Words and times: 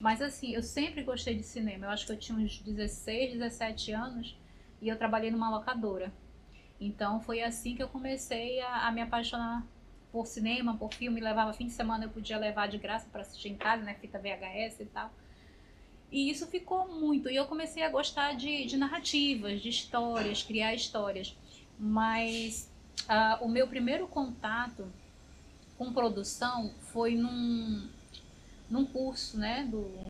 Mas 0.00 0.22
assim, 0.22 0.54
eu 0.54 0.62
sempre 0.62 1.02
gostei 1.02 1.34
de 1.34 1.42
cinema. 1.42 1.86
Eu 1.86 1.90
acho 1.90 2.06
que 2.06 2.12
eu 2.12 2.16
tinha 2.16 2.38
uns 2.38 2.60
16, 2.60 3.32
17 3.32 3.92
anos 3.92 4.36
e 4.80 4.88
eu 4.88 4.96
trabalhei 4.96 5.28
numa 5.28 5.50
locadora. 5.50 6.12
Então 6.80 7.20
foi 7.20 7.42
assim 7.42 7.74
que 7.74 7.82
eu 7.82 7.88
comecei 7.88 8.60
a, 8.60 8.86
a 8.86 8.92
me 8.92 9.00
apaixonar 9.00 9.66
por 10.12 10.24
cinema, 10.28 10.76
por 10.76 10.94
filme. 10.94 11.20
Levava 11.20 11.52
fim 11.52 11.66
de 11.66 11.72
semana, 11.72 12.04
eu 12.04 12.10
podia 12.10 12.38
levar 12.38 12.68
de 12.68 12.78
graça 12.78 13.08
para 13.10 13.22
assistir 13.22 13.48
em 13.48 13.56
casa, 13.56 13.82
né? 13.82 13.94
Fita 13.94 14.20
VHS 14.20 14.80
e 14.80 14.84
tal. 14.86 15.10
E 16.12 16.30
isso 16.30 16.46
ficou 16.46 16.86
muito. 16.86 17.28
E 17.28 17.34
eu 17.34 17.46
comecei 17.46 17.82
a 17.82 17.90
gostar 17.90 18.36
de, 18.36 18.66
de 18.66 18.76
narrativas, 18.76 19.60
de 19.60 19.68
histórias, 19.68 20.44
criar 20.44 20.74
histórias. 20.74 21.36
Mas 21.76 22.70
uh, 23.00 23.44
o 23.44 23.48
meu 23.48 23.66
primeiro 23.66 24.06
contato 24.06 24.86
com 25.76 25.92
produção 25.92 26.72
foi 26.78 27.16
num, 27.16 27.88
num 28.70 28.84
curso, 28.84 29.38
né? 29.38 29.66
Do 29.70 30.06